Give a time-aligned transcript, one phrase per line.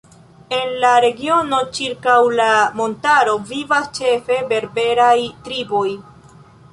[0.59, 2.47] En la regiono ĉirkaŭ la
[2.79, 5.13] montaro vivas ĉefe berberaj
[5.49, 5.85] triboj.